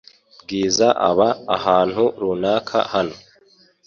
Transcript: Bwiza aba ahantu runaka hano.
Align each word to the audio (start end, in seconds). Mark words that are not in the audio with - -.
Bwiza 0.43 0.87
aba 1.09 1.29
ahantu 1.57 2.03
runaka 2.21 2.77
hano. 2.93 3.15